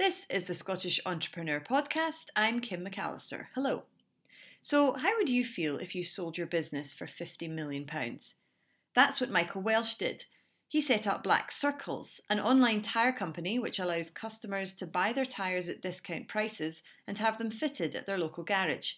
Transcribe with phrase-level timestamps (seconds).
[0.00, 2.28] This is the Scottish Entrepreneur Podcast.
[2.34, 3.48] I'm Kim McAllister.
[3.54, 3.82] Hello.
[4.62, 7.86] So, how would you feel if you sold your business for £50 million?
[8.94, 10.24] That's what Michael Welsh did.
[10.68, 15.26] He set up Black Circles, an online tyre company which allows customers to buy their
[15.26, 18.92] tyres at discount prices and have them fitted at their local garage.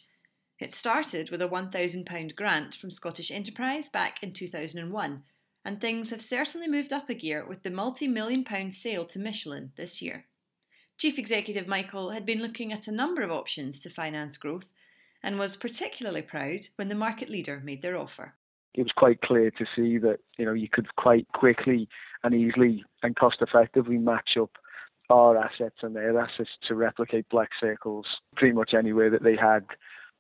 [0.61, 5.25] It started with a £1,000 grant from Scottish Enterprise back in 2001,
[5.65, 9.19] and things have certainly moved up a gear with the multi million pound sale to
[9.19, 10.27] Michelin this year.
[11.03, 14.67] Chief Executive Michael had been looking at a number of options to finance growth
[15.21, 18.35] and was particularly proud when the market leader made their offer.
[18.75, 21.89] It was quite clear to see that you know you could quite quickly
[22.23, 24.53] and easily and cost effectively match up
[25.11, 29.65] our assets and their assets to replicate black circles pretty much anywhere that they had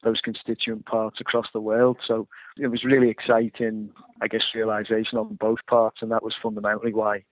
[0.02, 1.98] those constituent parts across the world.
[2.04, 2.26] So
[2.58, 3.90] it was really exciting,
[4.20, 7.22] I guess, realization on both parts, and that was fundamentally why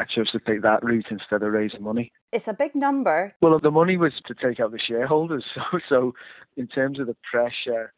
[0.00, 2.12] I chose to take that route instead of raising money.
[2.32, 3.34] It's a big number.
[3.42, 5.44] Well, the money was to take out the shareholders.
[5.54, 6.14] So, so
[6.56, 7.92] in terms of the pressure,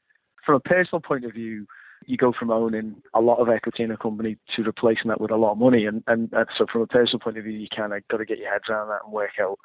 [0.45, 1.67] from a personal point of view,
[2.07, 5.31] you go from owning a lot of equity in a company to replacing that with
[5.31, 5.87] a lot of money.
[5.87, 8.25] And, and, and so from a personal point of view, you kind of got to
[8.25, 9.59] get your head around that and work out,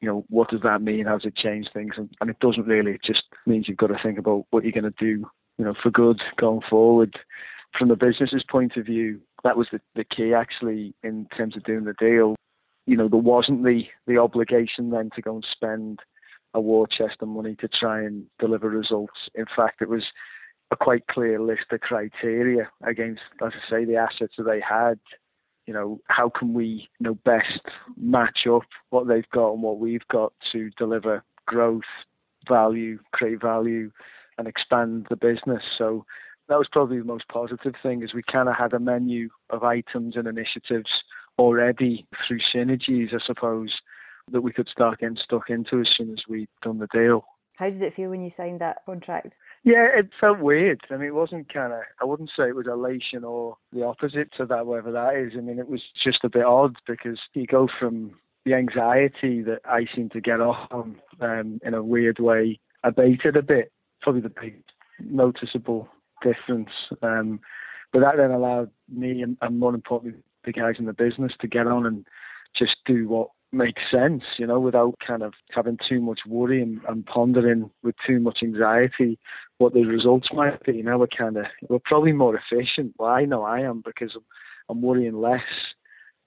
[0.00, 1.06] you know, what does that mean?
[1.06, 1.94] How does it change things?
[1.96, 2.92] And, and it doesn't really.
[2.92, 5.74] It just means you've got to think about what you're going to do, you know,
[5.82, 7.18] for good going forward.
[7.78, 11.64] From the business's point of view, that was the, the key actually in terms of
[11.64, 12.36] doing the deal.
[12.86, 16.00] You know, there wasn't the, the obligation then to go and spend
[16.54, 19.28] a war chest of money to try and deliver results.
[19.34, 20.04] In fact, it was
[20.70, 24.98] a quite clear list of criteria against, as I say, the assets that they had.
[25.66, 27.60] You know, how can we, you know, best
[27.96, 31.82] match up what they've got and what we've got to deliver growth,
[32.48, 33.90] value, create value,
[34.38, 35.62] and expand the business.
[35.76, 36.04] So
[36.50, 39.62] that was probably the most positive thing is we kind of had a menu of
[39.62, 40.90] items and initiatives
[41.38, 43.72] already through synergies, I suppose,
[44.32, 47.24] that we could start getting stuck into as soon as we'd done the deal.
[47.56, 49.36] How did it feel when you signed that contract?
[49.62, 50.80] Yeah, it felt weird.
[50.90, 54.32] I mean, it wasn't kind of, I wouldn't say it was elation or the opposite
[54.38, 55.34] to that, whatever that is.
[55.36, 59.60] I mean, it was just a bit odd because you go from the anxiety that
[59.64, 63.70] I seem to get on um, in a weird way abated a bit.
[64.00, 64.64] Probably the big
[64.98, 65.88] noticeable
[66.20, 66.70] difference.
[67.02, 67.40] Um,
[67.92, 71.46] but that then allowed me and, and, more importantly the guys in the business to
[71.46, 72.06] get on and
[72.56, 76.80] just do what makes sense, you know, without kind of having too much worry and,
[76.88, 79.18] and pondering with too much anxiety
[79.58, 80.76] what the results might be.
[80.76, 82.94] You know, we're kind of we're probably more efficient.
[82.98, 84.24] Well, I know I am because I'm,
[84.68, 85.42] I'm worrying less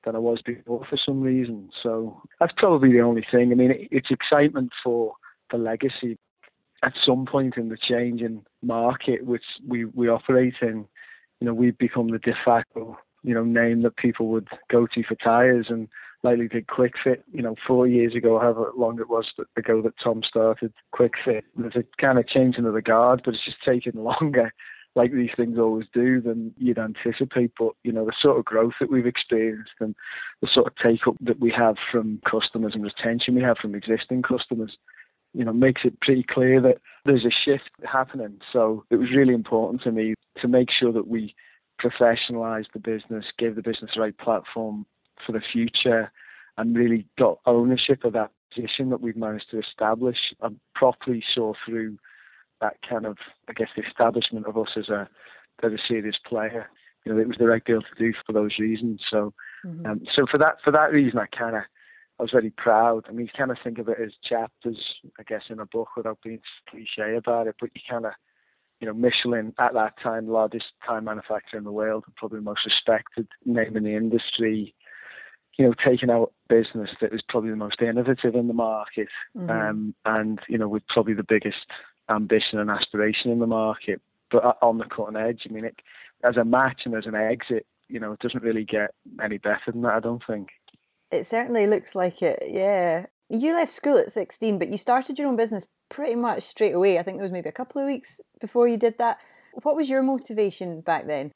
[0.03, 1.69] than I was before for some reason.
[1.81, 3.51] So that's probably the only thing.
[3.51, 5.15] I mean, it, it's excitement for
[5.49, 6.17] the legacy,
[6.83, 10.85] at some point in the changing market which we, we operate in,
[11.39, 15.03] you know, we've become the de facto, you know, name that people would go to
[15.03, 15.87] for tyres and
[16.23, 20.23] likely did Kwik-Fit, you know, four years ago, however long it was ago that Tom
[20.23, 21.45] started Quick Fit.
[21.55, 24.53] There's a kind of changing of the guard, but it's just taking longer,
[24.95, 27.51] like these things always do, than you'd anticipate.
[27.57, 29.95] But, you know, the sort of growth that we've experienced and
[30.41, 33.75] the sort of take up that we have from customers and retention we have from
[33.75, 34.77] existing customers
[35.33, 38.39] you know, makes it pretty clear that there's a shift happening.
[38.51, 41.35] So it was really important to me to make sure that we
[41.81, 44.85] professionalised the business, gave the business the right platform
[45.25, 46.11] for the future,
[46.57, 51.53] and really got ownership of that position that we've managed to establish and properly saw
[51.65, 51.97] through
[52.61, 53.17] that kind of,
[53.49, 55.09] I guess, the establishment of us as a
[55.61, 56.69] as a serious player.
[57.05, 59.01] You know, it was the right deal to do for those reasons.
[59.09, 59.33] So,
[59.65, 59.85] mm-hmm.
[59.85, 61.63] um, so for that for that reason, I kind of
[62.23, 63.05] I was very proud.
[63.09, 64.77] I mean, you kind of think of it as chapters,
[65.19, 66.39] I guess, in a book without being
[66.69, 67.55] cliche about it.
[67.59, 68.13] But you kind of,
[68.79, 72.63] you know, Michelin at that time, largest tire manufacturer in the world, probably the most
[72.63, 74.73] respected name in the industry.
[75.57, 79.49] You know, taking out business that was probably the most innovative in the market, mm-hmm.
[79.49, 81.65] um, and you know, with probably the biggest
[82.09, 84.01] ambition and aspiration in the market,
[84.31, 85.45] but on the cutting edge.
[85.45, 85.81] I mean, it,
[86.23, 88.91] as a match and as an exit, you know, it doesn't really get
[89.21, 89.95] any better than that.
[89.95, 90.51] I don't think.
[91.13, 93.05] It certainly looks like it, yeah.
[93.29, 96.97] You left school at 16, but you started your own business pretty much straight away.
[96.97, 99.19] I think there was maybe a couple of weeks before you did that.
[99.61, 101.31] What was your motivation back then?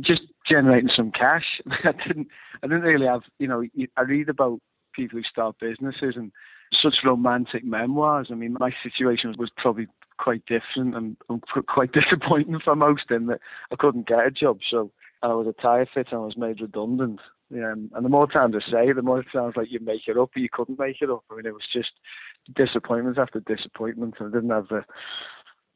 [0.00, 1.60] Just generating some cash.
[1.84, 2.28] I didn't.
[2.62, 3.22] I didn't really have.
[3.38, 3.64] You know,
[3.96, 4.60] I read about
[4.92, 6.32] people who start businesses and
[6.72, 8.28] such romantic memoirs.
[8.30, 9.86] I mean, my situation was probably
[10.18, 11.16] quite different and,
[11.66, 13.40] quite disappointing for most in that
[13.72, 14.60] I couldn't get a job.
[14.68, 17.20] So I was a tyre fit and I was made redundant.
[17.52, 20.16] Um, and the more times I say, the more it sounds like you make it
[20.16, 21.24] up, but you couldn't make it up.
[21.30, 21.92] I mean, it was just
[22.52, 24.84] disappointment after disappointment, I didn't have the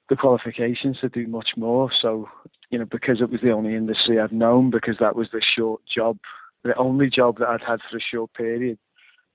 [0.09, 1.93] the qualifications to do much more.
[1.93, 2.31] So,
[2.71, 5.83] you know, because it was the only industry I'd known, because that was the short
[5.85, 6.19] job,
[6.65, 8.79] the only job that I'd had for a short period,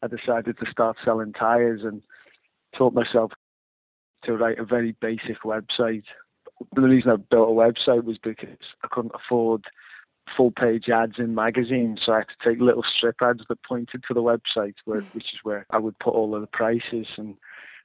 [0.02, 2.02] I decided to start selling tyres and
[2.76, 3.32] taught myself
[4.24, 6.06] to write a very basic website.
[6.76, 9.66] The reason I built a website was because I couldn't afford
[10.36, 14.04] full page ads in magazines, so I had to take little strip ads that pointed
[14.08, 15.08] to the website, where, hmm.
[15.18, 17.08] which is where I would put all of the prices.
[17.18, 17.36] And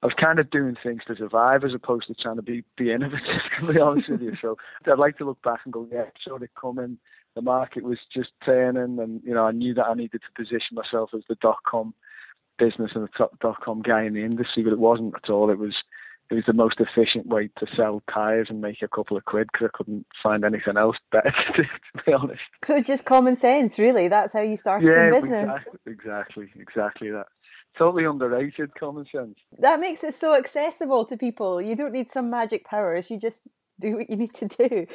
[0.03, 2.93] I was kind of doing things to survive as opposed to trying to be, be
[2.93, 4.37] innovative, to be honest with you.
[4.41, 4.57] So
[4.87, 6.99] I'd like to look back and go, yeah, I saw it coming.
[7.35, 10.75] The market was just turning, and you know, I knew that I needed to position
[10.75, 11.95] myself as the dot com
[12.59, 15.51] business and the top dot com guy in the industry, but it wasn't at all.
[15.51, 15.75] It was
[16.31, 19.49] it was the most efficient way to sell tires and make a couple of quid
[19.53, 22.41] because I couldn't find anything else better to to be honest.
[22.65, 24.09] So just common sense, really.
[24.09, 25.55] That's how you started yeah, in business.
[25.55, 27.27] Exactly, exactly, exactly that.
[27.77, 29.39] Totally underrated common sense.
[29.59, 31.63] That makes it so accessible to people.
[31.63, 33.11] You don't need some magic powers.
[33.11, 33.43] You just
[33.81, 34.87] do what you need to do.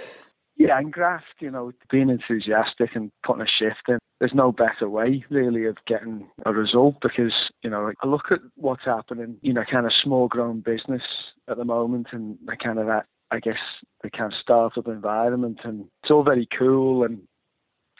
[0.55, 3.97] Yeah, and graft, you know, being enthusiastic and putting a shift in.
[4.19, 7.33] There's no better way, really, of getting a result because,
[7.63, 11.01] you know, I look at what's happening, you know, kind of small grown business
[11.47, 13.57] at the moment and the kind of that, I guess,
[14.03, 15.61] the kind of startup environment.
[15.63, 17.23] And it's all very cool and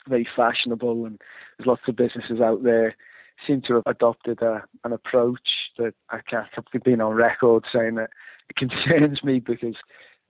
[0.08, 1.06] very fashionable.
[1.06, 1.20] And
[1.58, 2.94] there's lots of businesses out there
[3.46, 7.96] seem to have adopted a, an approach that I can't have been on record saying
[7.96, 8.10] that
[8.48, 9.76] it concerns me because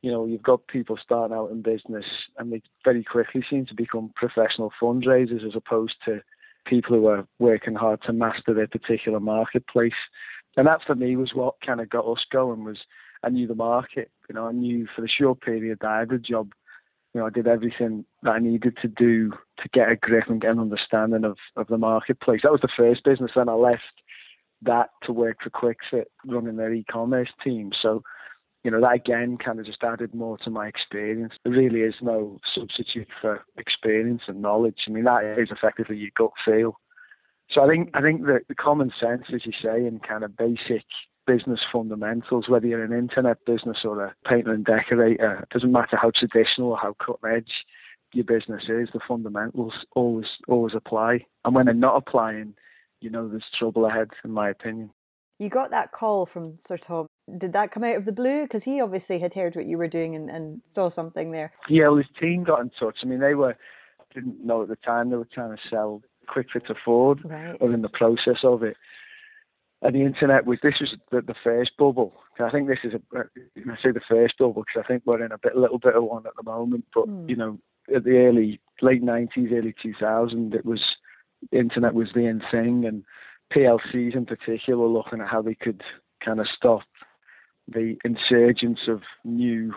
[0.04, 2.04] you know, you've got people starting out in business
[2.36, 6.20] and they very quickly seem to become professional fundraisers as opposed to
[6.66, 9.94] people who are working hard to master their particular marketplace.
[10.58, 12.80] And that for me was what kind of got us going was
[13.22, 14.10] I knew the market.
[14.28, 16.52] You know, I knew for the short period that I had a job,
[17.14, 20.38] you know, I did everything that I needed to do to get a grip and
[20.38, 22.40] get an understanding of, of the marketplace.
[22.42, 23.30] That was the first business.
[23.34, 24.02] Then I left
[24.60, 27.72] that to work for Kwik-Fit running their e-commerce team.
[27.80, 28.02] So
[28.64, 31.34] you know, that again kind of just added more to my experience.
[31.44, 34.84] There really is no substitute for experience and knowledge.
[34.88, 36.80] I mean, that is effectively your gut feel.
[37.50, 40.36] So I think I think that the common sense, as you say, and kind of
[40.36, 40.84] basic
[41.26, 46.10] business fundamentals, whether you're an internet business or a painter and decorator, doesn't matter how
[46.10, 47.64] traditional or how cutting edge
[48.12, 51.26] your business is, the fundamentals always always apply.
[51.44, 52.54] And when they're not applying,
[53.02, 54.90] you know there's trouble ahead, in my opinion.
[55.38, 57.06] You got that call from Sir Tom
[57.38, 58.42] did that come out of the blue?
[58.42, 61.50] Because he obviously had heard what you were doing and, and saw something there.
[61.68, 62.98] Yeah, well, his team got in touch.
[63.02, 63.56] I mean, they were
[64.14, 67.56] didn't know at the time they were trying to sell Kwik-Fit to Ford, right.
[67.58, 68.76] or in the process of it.
[69.82, 72.14] And the internet was this was the, the first bubble.
[72.38, 75.32] I think this is a I say the first bubble because I think we're in
[75.32, 76.86] a bit a little bit of one at the moment.
[76.94, 77.28] But mm.
[77.28, 77.58] you know,
[77.94, 80.80] at the early late nineties, early two thousand, it was
[81.52, 83.04] internet was the in thing, and
[83.54, 85.82] PLCs in particular looking at how they could
[86.20, 86.82] kind of stop
[87.68, 89.74] the insurgence of new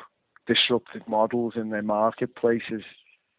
[0.48, 2.84] disruptive models in their marketplaces.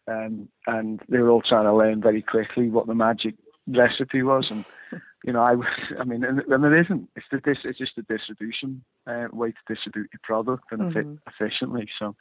[0.07, 3.35] Um, and they were all trying to learn very quickly what the magic
[3.67, 4.49] recipe was.
[4.49, 4.65] And,
[5.25, 5.67] you know, I was,
[5.99, 9.51] I mean, and, and it isn't, it's, the, dis, it's just a distribution uh, way
[9.51, 11.15] to distribute your product and mm-hmm.
[11.27, 11.89] efficiently.
[11.97, 12.15] So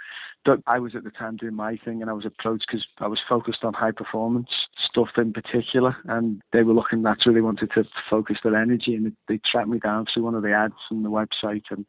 [0.44, 3.06] but I was at the time doing my thing and I was approached because I
[3.06, 4.48] was focused on high performance
[4.82, 5.96] stuff in particular.
[6.04, 8.94] And they were looking, that's where they wanted to focus their energy.
[8.94, 11.84] And they tracked me down through one of the ads on the website and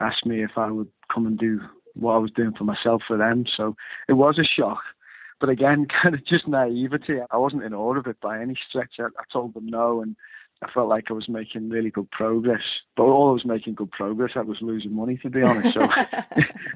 [0.00, 1.60] asked me if I would come and do
[1.94, 3.44] what I was doing for myself for them.
[3.56, 3.76] So
[4.08, 4.82] it was a shock.
[5.40, 7.18] But again, kind of just naivety.
[7.30, 8.94] I wasn't in awe of it by any stretch.
[8.98, 10.16] I, I told them no, and
[10.62, 12.62] I felt like I was making really good progress.
[12.96, 15.74] But all I was making good progress, I was losing money, to be honest.
[15.74, 15.80] So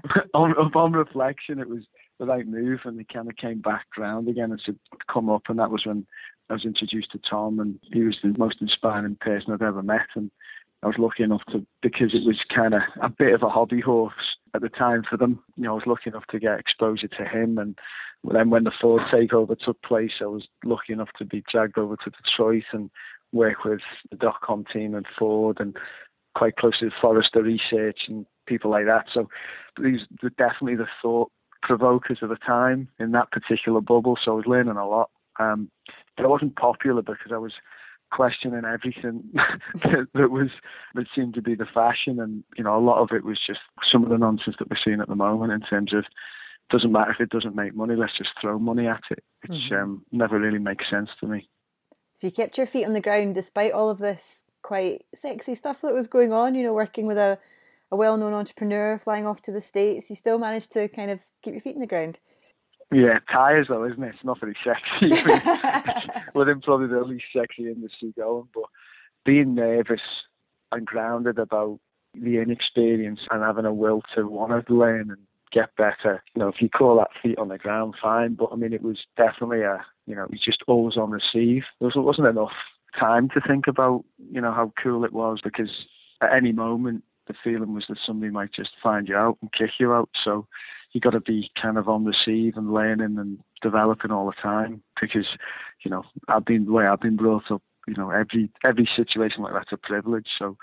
[0.35, 1.83] on, on reflection, it was
[2.19, 5.43] the right move, and they kind of came back round again and said, come up.
[5.49, 6.07] And that was when
[6.49, 10.09] I was introduced to Tom, and he was the most inspiring person I've ever met.
[10.15, 10.31] And
[10.83, 13.81] I was lucky enough to because it was kind of a bit of a hobby
[13.81, 15.43] horse at the time for them.
[15.57, 17.77] You know, I was lucky enough to get exposure to him, and
[18.25, 21.97] then when the Ford takeover took place, I was lucky enough to be dragged over
[21.97, 22.91] to Detroit and
[23.33, 25.77] work with the dot com team and Ford and
[26.35, 29.07] quite closely with Forrester Research and people like that.
[29.13, 29.29] So
[29.81, 31.31] these were definitely the thought
[31.63, 34.19] provokers of the time in that particular bubble.
[34.23, 35.11] So I was learning a lot.
[35.39, 35.71] Um,
[36.17, 37.55] but I wasn't popular because I was
[38.11, 40.51] questioning everything that, that, was
[40.95, 43.61] that seemed to be the fashion, and you know a lot of it was just
[43.83, 46.05] some of the nonsense that we're seeing at the moment in terms of
[46.71, 49.75] doesn't matter if it doesn't make money, let's just throw money at it, which mm-hmm.
[49.75, 51.49] um, never really makes sense to me.
[52.15, 55.81] So you kept your feet on the ground despite all of this quite sexy stuff
[55.83, 56.55] that was going on.
[56.55, 57.39] You know, working with a
[57.91, 60.09] a well-known entrepreneur, flying off to the states.
[60.09, 62.19] You still managed to kind of keep your feet on the ground.
[62.91, 64.15] Yeah, tires though, isn't it?
[64.15, 65.11] It's not very sexy.
[66.35, 68.65] Within probably the least sexy industry going, but
[69.25, 70.01] being nervous
[70.73, 71.81] and grounded about
[72.15, 75.19] the inexperience and having a will to want to learn and
[75.53, 76.23] get better.
[76.35, 78.35] You know, if you call that feet on the ground, fine.
[78.35, 81.65] But I mean, it was definitely a, you know, was just always on receive.
[81.81, 82.53] There wasn't enough
[82.99, 85.71] time to think about, you know, how cool it was because
[86.21, 89.71] at any moment the feeling was that somebody might just find you out and kick
[89.79, 90.11] you out.
[90.25, 90.47] So
[90.93, 94.83] you got to be kind of on sieve and learning and developing all the time
[95.01, 95.27] because,
[95.85, 97.63] you know, I've been the way I've been brought up.
[97.89, 100.29] You know, every every situation like that's a privilege.
[100.39, 100.57] So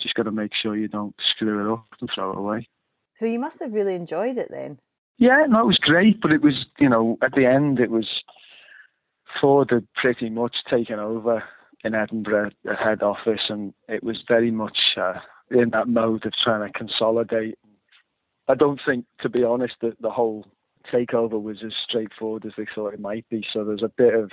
[0.00, 2.68] just got to make sure you don't screw it up and throw it away.
[3.14, 4.78] So you must have really enjoyed it then.
[5.18, 8.22] Yeah, no, it was great, but it was, you know, at the end it was
[9.40, 11.44] Ford had pretty much taken over
[11.84, 16.32] in Edinburgh, the head office, and it was very much uh, in that mode of
[16.34, 17.58] trying to consolidate.
[18.48, 20.46] I don't think, to be honest, that the whole
[20.92, 23.44] takeover was as straightforward as they thought it might be.
[23.52, 24.30] So there's a bit of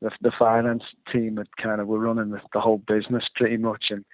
[0.00, 3.86] the, the finance team that kind of were running the, the, whole business pretty much,
[3.90, 4.04] and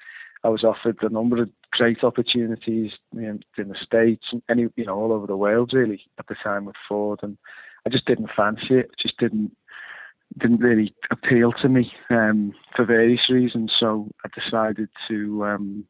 [0.42, 4.84] I was offered a number of great opportunities in, in the states, and any you
[4.84, 7.36] know all over the world really at the time with Ford, and
[7.86, 8.90] I just didn't fancy it.
[8.98, 9.56] Just didn't
[10.38, 13.72] didn't really appeal to me um, for various reasons.
[13.78, 15.84] So I decided to um,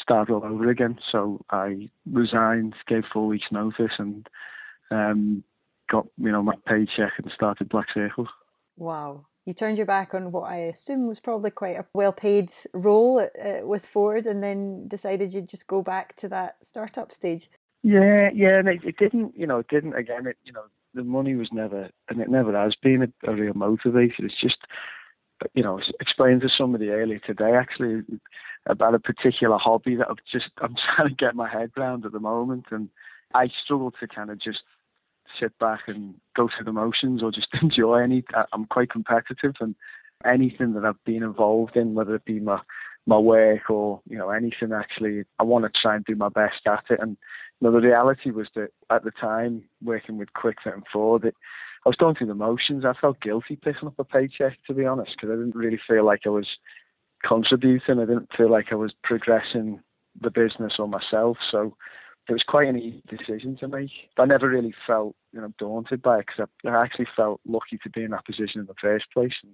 [0.00, 0.98] start all over again.
[1.10, 4.28] So I resigned, gave four weeks' notice, and
[4.90, 5.42] um,
[5.88, 8.28] got you know my paycheck and started Black Circles.
[8.76, 9.26] Wow.
[9.48, 13.18] You turned your back on what I assume was probably quite a well paid role
[13.18, 17.48] uh, with Ford and then decided you'd just go back to that startup stage.
[17.82, 21.02] Yeah, yeah, and it, it didn't, you know, it didn't, again, it, you know, the
[21.02, 24.20] money was never, and it never has been a, a real motivator.
[24.20, 24.58] It's just,
[25.54, 28.02] you know, explained to somebody earlier today actually
[28.66, 32.12] about a particular hobby that I've just, I'm trying to get my head around at
[32.12, 32.66] the moment.
[32.70, 32.90] And
[33.32, 34.60] I struggle to kind of just
[35.38, 39.74] sit back and go through the motions or just enjoy any, I'm quite competitive and
[40.24, 42.60] anything that I've been involved in, whether it be my,
[43.06, 46.66] my work or, you know, anything actually, I want to try and do my best
[46.66, 47.00] at it.
[47.00, 47.16] And
[47.60, 51.34] no, the reality was that at the time, working with Kwik-Fit and Ford, it,
[51.86, 52.84] I was going through the motions.
[52.84, 56.04] I felt guilty picking up a paycheck, to be honest, because I didn't really feel
[56.04, 56.58] like I was
[57.22, 57.98] contributing.
[57.98, 59.80] I didn't feel like I was progressing
[60.20, 61.38] the business or myself.
[61.50, 61.76] So
[62.28, 63.90] it was quite an easy decision to make.
[64.18, 67.78] I never really felt, you know, daunted by it because I, I actually felt lucky
[67.82, 69.32] to be in that position in the first place.
[69.42, 69.52] And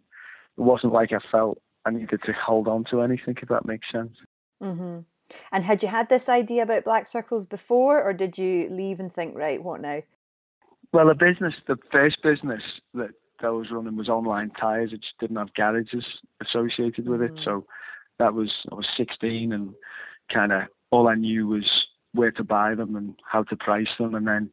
[0.58, 3.90] it wasn't like I felt I needed to hold on to anything, if that makes
[3.92, 4.16] sense.
[4.62, 5.00] Mm-hmm.
[5.52, 9.12] And had you had this idea about black circles before, or did you leave and
[9.12, 10.02] think, right, what now?
[10.92, 12.62] Well, the business, the first business
[12.94, 14.92] that I was running was online tires.
[14.92, 16.04] It just didn't have garages
[16.40, 17.30] associated with mm.
[17.30, 17.44] it.
[17.44, 17.66] So
[18.18, 19.74] that was I was 16, and
[20.32, 21.83] kind of all I knew was
[22.14, 24.14] where to buy them and how to price them.
[24.14, 24.50] And then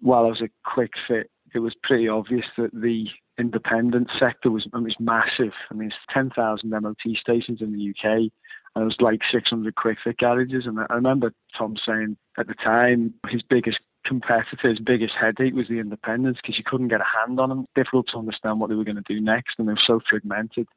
[0.00, 4.66] while I was a quick fit, it was pretty obvious that the independent sector was,
[4.72, 5.52] was massive.
[5.70, 8.30] I mean, it's 10,000 MOT stations in the UK
[8.76, 10.66] and it was like 600 Kwik-Fit garages.
[10.66, 15.66] And I remember Tom saying at the time his biggest competitor, his biggest headache was
[15.68, 17.66] the independents because you couldn't get a hand on them.
[17.74, 20.68] Difficult to understand what they were going to do next, and they were so fragmented.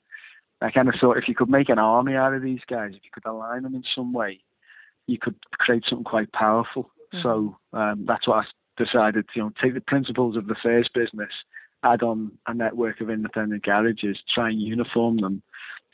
[0.62, 3.04] I kind of thought if you could make an army out of these guys, if
[3.04, 4.42] you could align them in some way,
[5.10, 6.90] you could create something quite powerful.
[7.14, 7.22] Mm-hmm.
[7.24, 9.26] So um, that's what I decided.
[9.36, 11.32] You know, take the principles of the first business,
[11.84, 15.42] add on a network of independent garages, try and uniform them,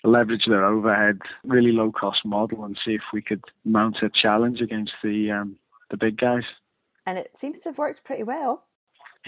[0.03, 4.61] leverage their overhead, really low cost model, and see if we could mount a challenge
[4.61, 5.57] against the um,
[5.89, 6.43] the big guys.
[7.05, 8.63] And it seems to have worked pretty well.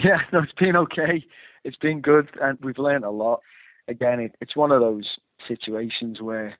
[0.00, 1.24] Yeah, no, it's been okay.
[1.64, 3.40] It's been good, and we've learned a lot.
[3.88, 5.18] Again, it, it's one of those
[5.48, 6.56] situations where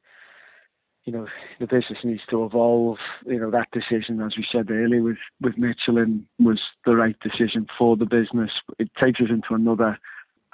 [1.09, 1.27] you know
[1.59, 2.99] the business needs to evolve.
[3.25, 7.67] You know that decision, as we said earlier, with with Michelin was the right decision
[7.79, 8.51] for the business.
[8.79, 9.99] It takes us into another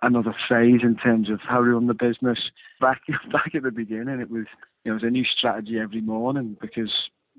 [0.03, 2.39] another phase in terms of how we run the business.
[2.81, 3.01] Back
[3.33, 4.47] back at the beginning, it was
[4.85, 6.93] you know it was a new strategy every morning because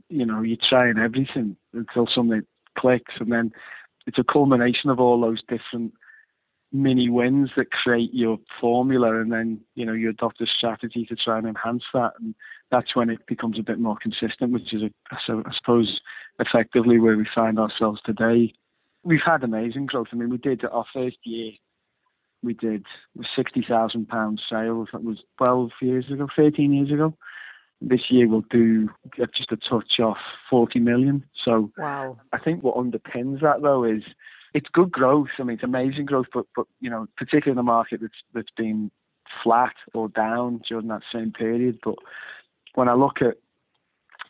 [0.10, 2.46] you know you're trying everything until something
[2.78, 3.54] clicks, and then
[4.08, 5.94] it's a culmination of all those different
[6.72, 11.16] mini wins that create your formula, and then you know you adopt a strategy to
[11.16, 12.36] try and enhance that, and
[12.72, 16.02] that's when it becomes a bit more consistent, which is, a, I suppose,
[16.40, 18.54] effectively where we find ourselves today.
[19.04, 20.08] We've had amazing growth.
[20.12, 21.52] I mean, we did our first year
[22.46, 22.86] we did
[23.36, 24.90] sixty thousand pounds sales.
[24.94, 27.18] That was twelve years ago, thirteen years ago.
[27.82, 28.90] This year we'll do
[29.34, 30.20] just a touch off
[30.50, 31.26] forty million.
[31.44, 32.18] So wow.
[32.32, 34.04] I think what underpins that though is
[34.56, 35.30] it's good growth.
[35.38, 38.52] I mean, it's amazing growth, but but you know, particularly in the market that's that's
[38.58, 38.90] been
[39.44, 41.78] flat or down during that same period.
[41.84, 41.96] But
[42.74, 43.38] when I look at,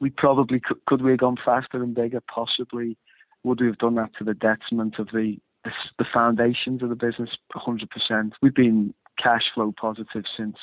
[0.01, 2.21] we probably could, could we have gone faster and bigger?
[2.21, 2.97] Possibly.
[3.43, 6.95] Would we have done that to the detriment of the the, the foundations of the
[6.95, 8.31] business 100%.
[8.41, 10.57] We've been cash flow positive since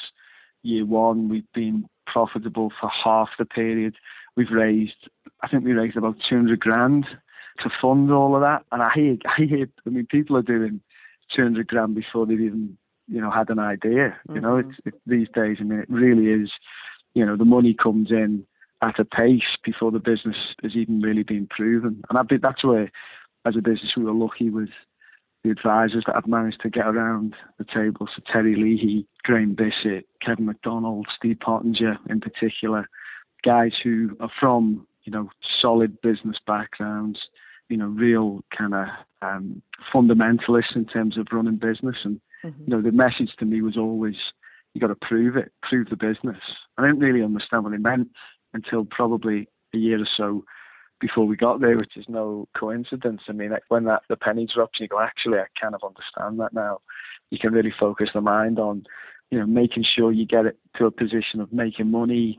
[0.62, 1.28] year one.
[1.28, 3.96] We've been profitable for half the period.
[4.36, 5.08] We've raised,
[5.42, 7.06] I think we raised about 200 grand
[7.60, 8.64] to fund all of that.
[8.72, 10.80] And I hear, I hear, I mean, people are doing
[11.34, 12.76] 200 grand before they've even
[13.08, 14.16] you know, had an idea.
[14.32, 14.70] You know, mm-hmm.
[14.70, 15.58] it's it, these days.
[15.60, 16.50] I mean, it really is.
[17.14, 18.46] You know, the money comes in
[18.80, 22.64] at a pace before the business has even really been proven, and I think that's
[22.64, 22.90] where,
[23.44, 24.70] as a business, we were lucky with
[25.44, 28.08] the advisors that I've managed to get around the table.
[28.14, 32.88] So Terry Leahy, Graham Bissett, Kevin McDonald, Steve Pottinger in particular,
[33.42, 35.30] guys who are from, you know,
[35.60, 37.28] solid business backgrounds,
[37.72, 38.86] you know, real kind of
[39.22, 39.62] um,
[39.94, 41.96] fundamentalists in terms of running business.
[42.04, 42.64] And, mm-hmm.
[42.64, 44.16] you know, the message to me was always,
[44.74, 46.42] you got to prove it, prove the business.
[46.76, 48.10] I didn't really understand what it meant
[48.52, 50.44] until probably a year or so
[51.00, 53.22] before we got there, which is no coincidence.
[53.26, 56.52] I mean, when that the penny drops, you go, actually, I kind of understand that
[56.52, 56.82] now.
[57.30, 58.84] You can really focus the mind on,
[59.30, 62.38] you know, making sure you get it to a position of making money,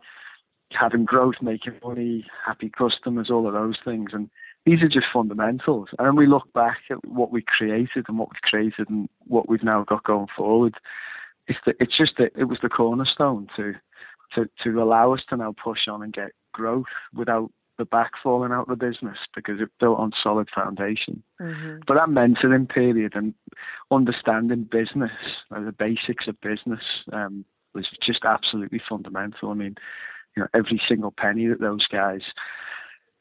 [0.72, 4.12] having growth, making money, happy customers, all of those things.
[4.14, 4.30] And
[4.66, 5.90] these are just fundamentals.
[5.98, 9.50] And then we look back at what we created and what we've created and what
[9.50, 10.76] we've now got going forward.
[11.48, 13.76] It's the, it's just that it was the cornerstone to,
[14.36, 18.52] to to allow us to now push on and get growth without the back falling
[18.52, 21.24] out of the business because it built on solid foundation.
[21.42, 21.80] Mm-hmm.
[21.88, 23.34] But that mentoring period and
[23.92, 25.12] understanding business,
[25.50, 29.50] the basics of business, um, was just absolutely fundamental.
[29.50, 29.76] I mean,
[30.36, 32.22] you know, every single penny that those guys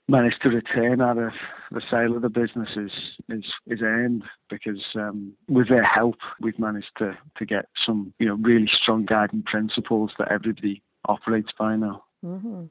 [0.08, 1.32] managed to return out of
[1.70, 2.92] the sale of the business is
[3.28, 8.26] is, is earned because um, with their help we've managed to to get some you
[8.26, 12.04] know really strong guiding principles that everybody operates by now.
[12.24, 12.64] Mm-hmm.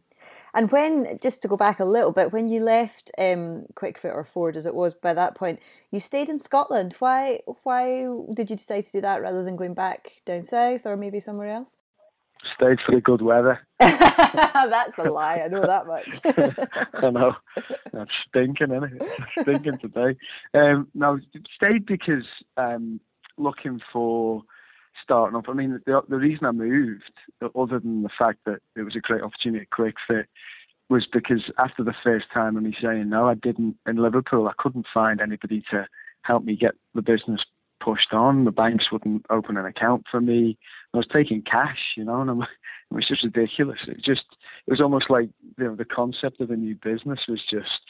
[0.54, 4.24] And when, just to go back a little bit, when you left um, Kwik-Fit or
[4.24, 5.60] Ford as it was by that point,
[5.92, 6.96] you stayed in Scotland.
[7.00, 7.40] Why?
[7.64, 11.20] Why did you decide to do that rather than going back down south or maybe
[11.20, 11.78] somewhere else?
[12.56, 13.66] Stayed for the good weather.
[13.80, 15.42] That's a lie.
[15.44, 16.20] I know that much.
[16.94, 17.36] I know.
[17.92, 19.12] That's stinking, isn't it?
[19.42, 20.16] stinking today.
[20.54, 21.20] Um, no,
[21.56, 22.26] stayed because
[22.58, 23.00] um,
[23.38, 24.44] looking for
[25.04, 25.50] starting up.
[25.50, 27.12] I mean, the, the reason I moved,
[27.56, 30.28] other than the fact that it was a great opportunity at Kwik-Fit,
[30.90, 34.48] was because after the first time of me saying no, I didn't in Liverpool.
[34.48, 35.88] I couldn't find anybody to
[36.24, 37.42] help me get the business
[37.82, 38.46] pushed on.
[38.46, 40.58] The banks wouldn't open an account for me.
[40.94, 42.48] I was taking cash, you know, and I'm, it
[42.92, 43.80] was just ridiculous.
[43.88, 44.24] It just
[44.68, 47.82] it was almost like you know the concept of a new business was just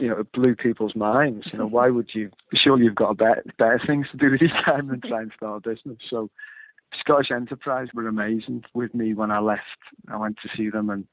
[0.00, 1.46] you know, it blew people's minds.
[1.52, 2.30] You know, why would you?
[2.54, 5.64] Surely you've got better, better things to do with your time than try and start
[5.64, 5.98] a business.
[6.08, 6.30] So,
[6.98, 9.62] Scottish Enterprise were amazing with me when I left.
[10.08, 11.06] I went to see them, and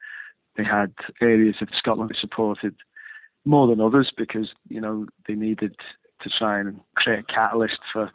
[0.55, 2.75] they had areas of Scotland supported
[3.45, 5.75] more than others because you know they needed
[6.23, 8.11] to try and create a catalyst for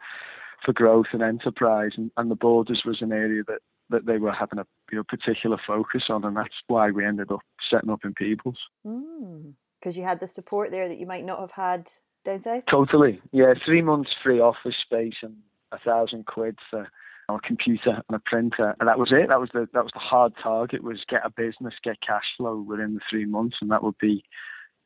[0.65, 4.31] for growth and enterprise, and, and the borders was an area that that they were
[4.31, 8.03] having a you know particular focus on, and that's why we ended up setting up
[8.03, 8.57] in Peebles.
[8.85, 11.87] Mm because you had the support there that you might not have had
[12.25, 12.63] down south?
[12.69, 13.21] Totally.
[13.31, 15.37] Yeah, three months free office space and
[15.71, 16.89] a thousand quid for
[17.29, 19.29] a computer and a printer, and that was it.
[19.29, 22.59] That was the that was the hard target was get a business, get cash flow
[22.59, 24.23] within the three months, and that would be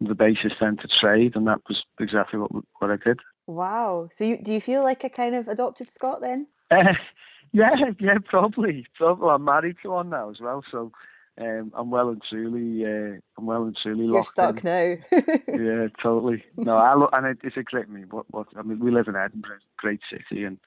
[0.05, 3.19] the basis then to trade, and that was exactly what what I did.
[3.47, 4.07] Wow.
[4.11, 6.47] So you do you feel like a kind of adopted Scot then?
[6.71, 6.93] Uh,
[7.51, 8.85] yeah, yeah, probably.
[8.95, 9.29] Probably.
[9.29, 10.91] I'm married to one now as well, so
[11.39, 14.65] um, I'm well and truly, uh, I'm well and truly You're stuck in.
[14.65, 14.97] now.
[15.47, 16.43] yeah, totally.
[16.57, 17.85] No, I look, and it, it's a great.
[17.89, 18.47] I mean, what, what?
[18.55, 20.59] I mean, we live in Edinburgh, great city, and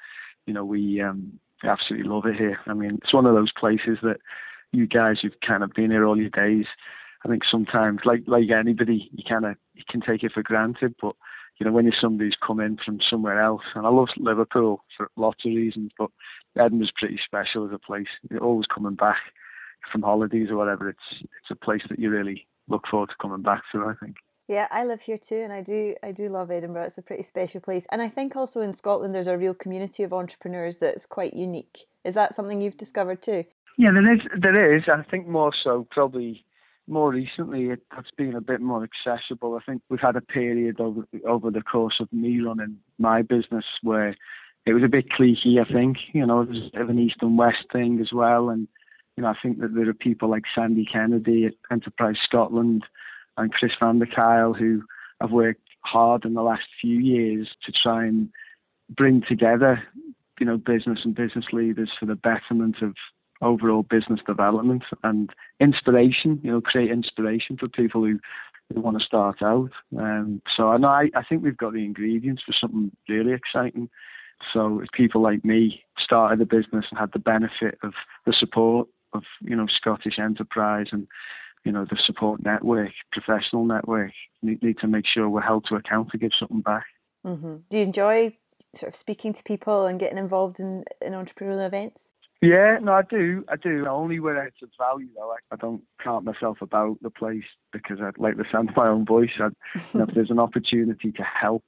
[0.47, 2.59] you know we um, absolutely love it here.
[2.67, 4.19] I mean, it's one of those places that
[4.73, 6.67] you guys who've kind of been here all your days.
[7.27, 10.95] I think sometimes, like like anybody, you kind of you can take it for granted,
[11.03, 11.17] but
[11.59, 14.85] you know when you're somebody who's come in from somewhere else, and I love Liverpool
[14.97, 16.11] for lots of reasons, but
[16.57, 18.07] Edinburgh's pretty special as a place.
[18.31, 19.19] You're always coming back
[19.91, 23.43] from holidays or whatever, it's it's a place that you really look forward to coming
[23.43, 23.85] back to.
[23.85, 24.17] I think.
[24.49, 26.85] Yeah, I live here too, and I do I do love Edinburgh.
[26.85, 30.05] It's a pretty special place, and I think also in Scotland there's a real community
[30.05, 31.87] of entrepreneurs that's quite unique.
[32.05, 33.47] Is that something you've discovered too?
[33.79, 34.21] Yeah, there is.
[34.39, 34.85] There is.
[34.89, 36.46] I think more so probably
[36.89, 39.57] more recently it, has been a bit more accessible.
[39.57, 43.65] I think we've had a period over over the course of me running my business
[43.83, 44.15] where
[44.65, 45.61] it was a bit cliquey.
[45.61, 48.51] I think you know there's a bit of an east and west thing as well,
[48.51, 48.69] and
[49.17, 52.85] you know, I think that there are people like Sandy Kennedy at Enterprise Scotland
[53.37, 54.83] and Chris van der Kuyl who
[55.21, 58.31] have worked hard in the last few years to try and
[58.91, 59.83] bring together,
[60.39, 62.95] you know, business and business leaders for the betterment of
[63.43, 68.19] overall business development and inspiration, you know, create inspiration for people who,
[68.73, 69.71] who want to start out.
[69.99, 73.89] Um, so I know I, I think we've got the ingredients for something really exciting.
[74.53, 77.95] So if people like me started a business and had the benefit of
[78.27, 81.07] the support of you know Scottish enterprise and
[81.65, 84.13] you know the support network, professional network.
[84.43, 86.85] Need, need to make sure we're held to account to give something back.
[87.27, 87.57] Mm-hmm.
[87.69, 88.37] Do you enjoy
[88.75, 92.11] sort of speaking to people and getting involved in, in entrepreneurial events?
[92.43, 93.45] Yeah, no, I do.
[93.49, 93.87] I do.
[93.87, 95.31] Only where it's of value, though.
[95.31, 98.89] I, I don't count myself about the place because I'd like the sound of my
[98.89, 99.31] own voice.
[99.39, 99.53] You
[99.95, 101.65] know, if there's an opportunity to help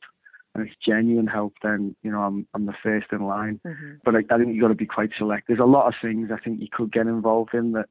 [0.54, 3.61] and it's genuine help, then you know I'm I'm the first in line.
[3.68, 3.94] Mm-hmm.
[4.02, 5.46] But I, I think you've got to be quite select.
[5.46, 7.88] There's a lot of things I think you could get involved in that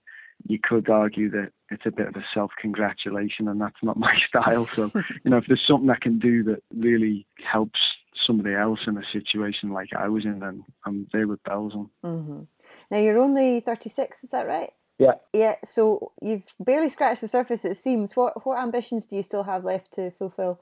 [0.48, 4.12] you could argue that it's a bit of a self congratulation, and that's not my
[4.28, 4.66] style.
[4.68, 4.92] So
[5.24, 7.80] you know, if there's something I can do that really helps
[8.26, 11.90] somebody else in a situation like I was in, then I'm there with bells on.
[12.04, 12.42] Mm-hmm.
[12.92, 14.72] Now you're only 36, is that right?
[15.00, 15.14] Yeah.
[15.34, 15.56] Yeah.
[15.64, 17.64] So you've barely scratched the surface.
[17.66, 18.16] It seems.
[18.16, 20.60] What what ambitions do you still have left to fulfil?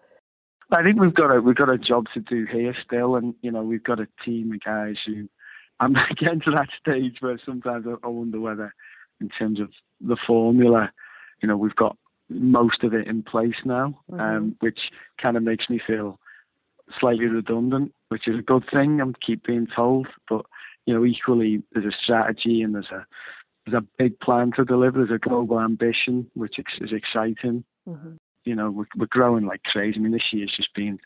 [0.72, 3.52] I think we've got a we've got a job to do here still, and you
[3.52, 5.30] know we've got a team of guys who.
[5.78, 8.74] I'm getting to that stage where sometimes I wonder whether,
[9.20, 10.89] in terms of the formula,
[11.41, 11.98] you know, we've got
[12.30, 14.20] most of it in place now, mm-hmm.
[14.22, 14.80] um, which
[15.22, 16.18] kind of makes me feel
[17.00, 19.02] slightly redundant, which is a good thing.
[19.02, 20.45] I'm keep being told, but
[20.86, 23.06] you know, equally there's a strategy and there's a
[23.65, 25.00] there's a big plan to deliver.
[25.00, 27.63] There's a global ambition, which is exciting.
[27.88, 28.12] Mm-hmm.
[28.43, 29.98] You know, we're, we're growing like crazy.
[29.98, 31.00] I mean, this year's just been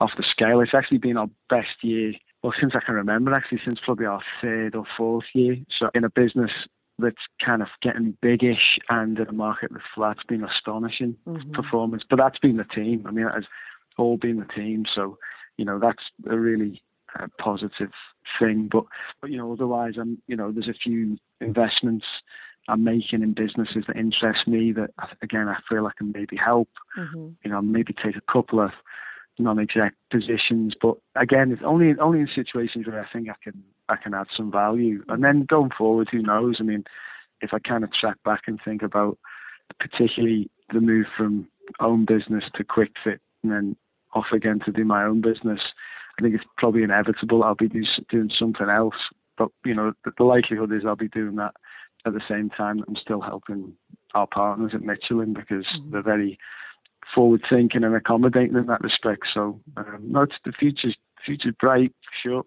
[0.00, 0.60] off the scale.
[0.60, 4.22] It's actually been our best year, well, since I can remember, actually, since probably our
[4.40, 5.56] third or fourth year.
[5.76, 6.52] So, in a business
[7.00, 11.52] that's kind of getting biggish and in a market that's flat, it's been astonishing mm-hmm.
[11.52, 12.04] performance.
[12.08, 13.04] But that's been the team.
[13.06, 13.44] I mean, has
[13.96, 14.84] all been the team.
[14.92, 15.18] So,
[15.56, 16.82] you know, that's a really
[17.18, 17.92] uh, positive
[18.40, 18.68] thing.
[18.70, 18.84] But,
[19.20, 22.06] but you know, otherwise, I'm you know, there's a few investments
[22.68, 24.72] I'm making in businesses that interest me.
[24.72, 24.90] That
[25.22, 26.68] again, I feel I can maybe help.
[26.98, 27.28] Mm-hmm.
[27.44, 28.72] You know, maybe take a couple of
[29.38, 30.74] non-exec positions.
[30.80, 34.28] But again, it's only only in situations where I think I can I can add
[34.34, 35.04] some value.
[35.08, 36.56] And then going forward, who knows?
[36.60, 36.84] I mean,
[37.40, 39.18] if I kind of track back and think about
[39.78, 41.48] particularly the move from
[41.80, 43.76] own business to quick fit and then
[44.14, 45.60] off again to do my own business,
[46.18, 48.94] I think it's probably inevitable I'll be do, doing something else.
[49.36, 51.54] But you know, the, the, likelihood is I'll be doing that
[52.06, 53.72] at the same time that I'm still helping
[54.14, 55.90] our partners at Michelin because mm-hmm.
[55.90, 56.38] they're very
[57.14, 59.26] forward thinking and accommodating in that respect.
[59.32, 62.44] So um, no, it's, the future's future's bright sure.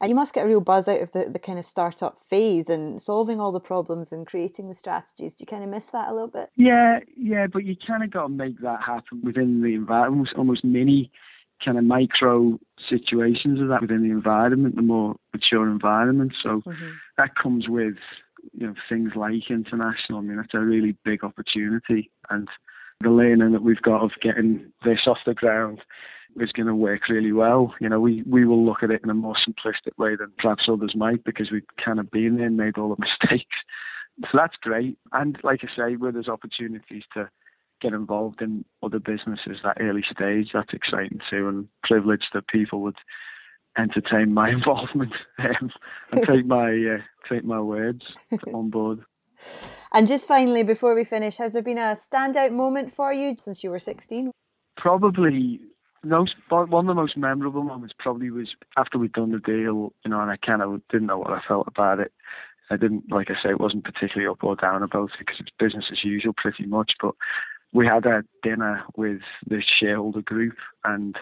[0.00, 2.70] And you must get a real buzz out of the, the kind of startup phase
[2.70, 5.36] and solving all the problems and creating the strategies.
[5.36, 6.50] Do you kind of miss that a little bit?
[6.56, 10.64] Yeah, yeah, but you kind of got to make that happen within the environment, almost
[10.64, 11.10] mini
[11.64, 12.58] kind of micro
[12.88, 16.32] situations of that within the environment, the more mature environment.
[16.42, 16.90] So mm-hmm.
[17.18, 17.96] that comes with
[18.52, 20.20] you know things like international.
[20.20, 22.48] I mean, that's a really big opportunity, and
[23.00, 25.80] the learning that we've got of getting this off the ground
[26.36, 27.74] is going to work really well.
[27.80, 30.68] You know, we, we will look at it in a more simplistic way than perhaps
[30.68, 33.56] others might because we've kind of been there and made all the mistakes.
[34.22, 34.98] So that's great.
[35.12, 37.30] And like I say, where there's opportunities to
[37.80, 42.82] get involved in other businesses that early stage, that's exciting too, and privileged that people
[42.82, 42.98] would
[43.78, 45.70] entertain my involvement um,
[46.12, 48.02] and take my uh, take my words
[48.52, 49.00] on board.
[49.92, 53.64] And just finally, before we finish, has there been a standout moment for you since
[53.64, 54.30] you were 16?
[54.76, 55.60] Probably
[56.02, 60.10] most, one of the most memorable moments probably was after we'd done the deal, you
[60.10, 62.12] know, and I kind of didn't know what I felt about it.
[62.70, 65.50] I didn't, like I say, it wasn't particularly up or down about it because it's
[65.58, 66.92] business as usual pretty much.
[67.00, 67.14] But
[67.72, 71.18] we had a dinner with the shareholder group and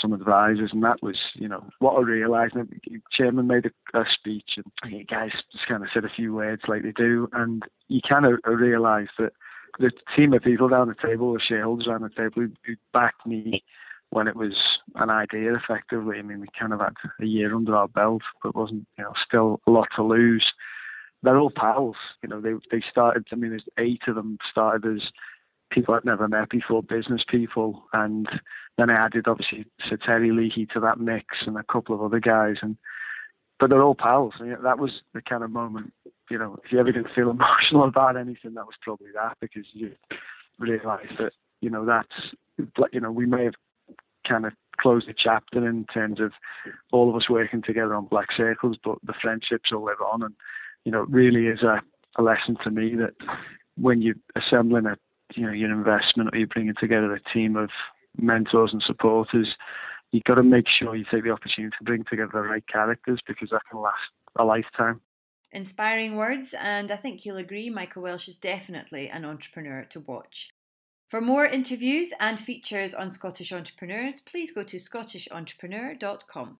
[0.00, 2.54] some advisors, and that was, you know, what I realised.
[2.54, 6.62] The chairman made a, a speech, and guys just kind of said a few words
[6.68, 9.32] like they do, and you kind of realise that
[9.78, 13.62] the team of people down the table, the shareholders around the table, who backed me
[14.10, 14.54] when it was
[14.96, 16.18] an idea, effectively.
[16.18, 19.04] I mean, we kind of had a year under our belt, but it wasn't, you
[19.04, 20.52] know, still a lot to lose.
[21.22, 22.40] They're all pals, you know.
[22.40, 23.26] They they started.
[23.30, 25.08] I mean, there's eight of them started as
[25.70, 28.28] people I'd never met before, business people, and
[28.78, 32.20] then I added obviously Sir Terry Leahy to that mix and a couple of other
[32.20, 32.76] guys, and
[33.60, 34.34] but they're all pals.
[34.40, 35.92] And that was the kind of moment,
[36.30, 39.66] you know, if you ever didn't feel emotional about anything, that was probably that because
[39.72, 39.92] you
[40.58, 42.34] realise that you know that's
[42.92, 43.54] you know we may have
[44.30, 46.32] kind of close the chapter in terms of
[46.92, 50.34] all of us working together on Black Circles, but the friendships will live on, and
[50.84, 51.82] you know, it really is a,
[52.16, 53.14] a lesson to me that
[53.76, 54.96] when you're assembling a
[55.34, 57.70] you know your investment or you're bringing together a team of
[58.16, 59.48] mentors and supporters,
[60.12, 63.20] you've got to make sure you take the opportunity to bring together the right characters
[63.26, 65.00] because that can last a lifetime.
[65.52, 70.50] Inspiring words, and I think you'll agree, Michael Welsh is definitely an entrepreneur to watch.
[71.10, 76.58] For more interviews and features on Scottish entrepreneurs, please go to scottishentrepreneur.com.